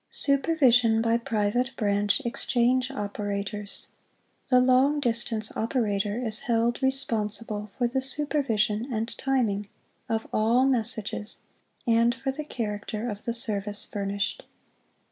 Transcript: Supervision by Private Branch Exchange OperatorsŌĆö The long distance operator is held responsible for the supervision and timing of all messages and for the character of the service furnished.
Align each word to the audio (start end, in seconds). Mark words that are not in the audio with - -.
Supervision 0.09 0.99
by 0.99 1.17
Private 1.19 1.75
Branch 1.77 2.21
Exchange 2.25 2.89
OperatorsŌĆö 2.89 3.85
The 4.49 4.59
long 4.59 4.99
distance 4.99 5.55
operator 5.55 6.17
is 6.19 6.39
held 6.39 6.81
responsible 6.81 7.69
for 7.77 7.87
the 7.87 8.01
supervision 8.01 8.91
and 8.91 9.15
timing 9.15 9.67
of 10.09 10.25
all 10.33 10.65
messages 10.65 11.41
and 11.85 12.15
for 12.15 12.31
the 12.31 12.43
character 12.43 13.07
of 13.11 13.25
the 13.25 13.33
service 13.35 13.85
furnished. 13.93 14.41